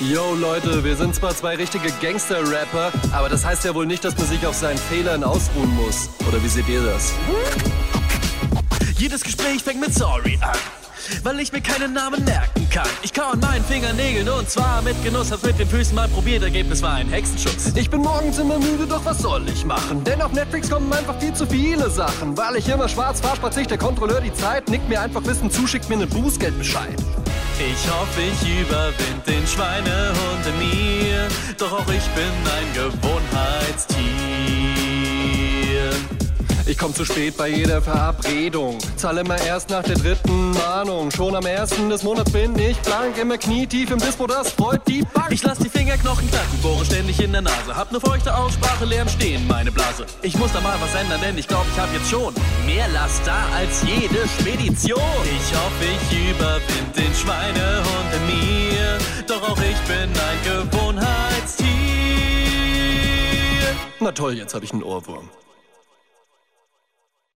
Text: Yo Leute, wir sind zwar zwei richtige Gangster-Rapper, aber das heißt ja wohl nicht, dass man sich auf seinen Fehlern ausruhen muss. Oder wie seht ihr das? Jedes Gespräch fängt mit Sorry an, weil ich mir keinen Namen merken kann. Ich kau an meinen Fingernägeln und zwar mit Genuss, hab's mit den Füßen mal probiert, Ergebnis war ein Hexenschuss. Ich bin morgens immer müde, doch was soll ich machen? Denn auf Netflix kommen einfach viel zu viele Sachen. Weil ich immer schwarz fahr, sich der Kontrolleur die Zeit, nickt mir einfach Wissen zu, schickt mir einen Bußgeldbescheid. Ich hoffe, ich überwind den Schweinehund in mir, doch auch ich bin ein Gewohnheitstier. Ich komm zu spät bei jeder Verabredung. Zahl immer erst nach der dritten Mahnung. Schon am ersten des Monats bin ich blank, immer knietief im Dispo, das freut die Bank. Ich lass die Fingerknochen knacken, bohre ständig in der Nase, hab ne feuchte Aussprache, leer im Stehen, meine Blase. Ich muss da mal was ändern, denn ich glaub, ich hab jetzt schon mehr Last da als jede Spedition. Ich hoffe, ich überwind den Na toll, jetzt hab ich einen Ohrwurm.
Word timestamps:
Yo 0.00 0.34
Leute, 0.34 0.82
wir 0.82 0.96
sind 0.96 1.14
zwar 1.14 1.36
zwei 1.36 1.54
richtige 1.54 1.88
Gangster-Rapper, 2.02 2.90
aber 3.12 3.28
das 3.28 3.44
heißt 3.44 3.64
ja 3.64 3.74
wohl 3.76 3.86
nicht, 3.86 4.04
dass 4.04 4.18
man 4.18 4.26
sich 4.26 4.44
auf 4.44 4.56
seinen 4.56 4.76
Fehlern 4.76 5.22
ausruhen 5.22 5.72
muss. 5.76 6.08
Oder 6.28 6.42
wie 6.42 6.48
seht 6.48 6.68
ihr 6.68 6.82
das? 6.82 7.12
Jedes 8.98 9.22
Gespräch 9.22 9.62
fängt 9.62 9.80
mit 9.80 9.94
Sorry 9.94 10.36
an, 10.40 10.58
weil 11.22 11.38
ich 11.38 11.52
mir 11.52 11.60
keinen 11.60 11.92
Namen 11.92 12.24
merken 12.24 12.68
kann. 12.70 12.88
Ich 13.02 13.12
kau 13.12 13.30
an 13.30 13.38
meinen 13.38 13.64
Fingernägeln 13.64 14.28
und 14.28 14.50
zwar 14.50 14.82
mit 14.82 15.00
Genuss, 15.04 15.30
hab's 15.30 15.44
mit 15.44 15.60
den 15.60 15.68
Füßen 15.68 15.94
mal 15.94 16.08
probiert, 16.08 16.42
Ergebnis 16.42 16.82
war 16.82 16.94
ein 16.94 17.08
Hexenschuss. 17.08 17.72
Ich 17.76 17.88
bin 17.88 18.00
morgens 18.00 18.38
immer 18.38 18.58
müde, 18.58 18.88
doch 18.88 19.04
was 19.04 19.18
soll 19.18 19.48
ich 19.48 19.64
machen? 19.64 20.02
Denn 20.02 20.20
auf 20.20 20.32
Netflix 20.32 20.68
kommen 20.70 20.92
einfach 20.92 21.20
viel 21.20 21.34
zu 21.34 21.46
viele 21.46 21.88
Sachen. 21.88 22.36
Weil 22.36 22.56
ich 22.56 22.68
immer 22.68 22.88
schwarz 22.88 23.20
fahr, 23.20 23.52
sich 23.52 23.68
der 23.68 23.78
Kontrolleur 23.78 24.20
die 24.20 24.34
Zeit, 24.34 24.68
nickt 24.68 24.88
mir 24.88 25.00
einfach 25.00 25.24
Wissen 25.24 25.52
zu, 25.52 25.68
schickt 25.68 25.88
mir 25.88 25.94
einen 25.94 26.08
Bußgeldbescheid. 26.08 26.96
Ich 27.58 27.88
hoffe, 27.90 28.20
ich 28.20 28.60
überwind 28.60 29.26
den 29.26 29.46
Schweinehund 29.46 30.46
in 30.46 30.58
mir, 30.58 31.28
doch 31.56 31.72
auch 31.72 31.88
ich 31.88 32.06
bin 32.10 32.32
ein 32.58 32.72
Gewohnheitstier. 32.74 33.94
Ich 36.66 36.78
komm 36.78 36.94
zu 36.94 37.04
spät 37.04 37.36
bei 37.36 37.48
jeder 37.48 37.82
Verabredung. 37.82 38.78
Zahl 38.96 39.18
immer 39.18 39.38
erst 39.38 39.68
nach 39.68 39.82
der 39.82 39.96
dritten 39.96 40.50
Mahnung. 40.52 41.10
Schon 41.10 41.36
am 41.36 41.44
ersten 41.44 41.90
des 41.90 42.02
Monats 42.02 42.32
bin 42.32 42.58
ich 42.58 42.78
blank, 42.78 43.18
immer 43.18 43.36
knietief 43.36 43.90
im 43.90 43.98
Dispo, 43.98 44.26
das 44.26 44.50
freut 44.50 44.80
die 44.88 45.02
Bank. 45.12 45.30
Ich 45.30 45.42
lass 45.42 45.58
die 45.58 45.68
Fingerknochen 45.68 46.26
knacken, 46.30 46.58
bohre 46.62 46.84
ständig 46.86 47.22
in 47.22 47.32
der 47.32 47.42
Nase, 47.42 47.76
hab 47.76 47.92
ne 47.92 48.00
feuchte 48.00 48.34
Aussprache, 48.34 48.86
leer 48.86 49.02
im 49.02 49.08
Stehen, 49.08 49.46
meine 49.46 49.70
Blase. 49.70 50.06
Ich 50.22 50.38
muss 50.38 50.52
da 50.52 50.60
mal 50.62 50.76
was 50.80 50.94
ändern, 50.98 51.20
denn 51.20 51.36
ich 51.36 51.46
glaub, 51.46 51.66
ich 51.70 51.78
hab 51.78 51.92
jetzt 51.92 52.08
schon 52.08 52.32
mehr 52.64 52.88
Last 52.88 53.20
da 53.26 53.44
als 53.54 53.82
jede 53.82 54.26
Spedition. 54.40 55.00
Ich 55.22 55.54
hoffe, 55.54 55.84
ich 55.84 56.30
überwind 56.30 56.96
den 56.96 57.14
Na 64.04 64.12
toll, 64.12 64.34
jetzt 64.34 64.54
hab 64.54 64.62
ich 64.62 64.70
einen 64.70 64.82
Ohrwurm. 64.82 65.30